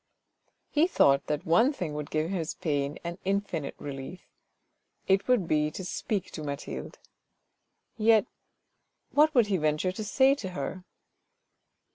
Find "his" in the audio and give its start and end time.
2.31-2.55